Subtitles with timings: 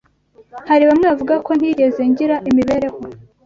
[0.69, 2.99] Hari bamwe bavuga ko ntigeze ngira imibereho